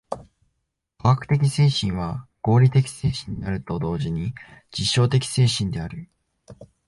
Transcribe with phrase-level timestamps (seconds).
[0.97, 4.33] 科学的精神は合理的精神であると同時に
[4.71, 6.09] 実証的精神である。